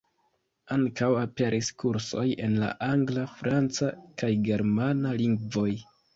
Ankaŭ 0.75 1.09
aperis 1.23 1.69
kursoj 1.83 2.23
en 2.47 2.57
la 2.65 2.71
angla, 2.89 3.27
franca 3.43 3.93
kaj 4.25 4.33
germana 4.51 5.15
lingvoj. 5.23 5.71